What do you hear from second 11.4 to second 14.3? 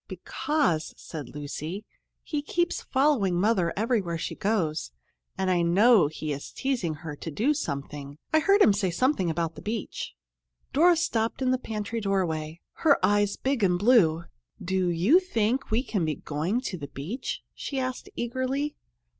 the pantry doorway, her eyes big and blue.